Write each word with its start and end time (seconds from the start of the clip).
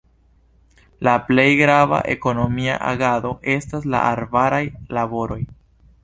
La 1.07 1.11
plej 1.25 1.43
grava 1.59 1.99
ekonomia 2.13 2.77
agado 2.93 3.33
estas 3.57 3.85
la 3.97 4.01
arbaraj 4.15 4.63
laboroj. 4.99 5.39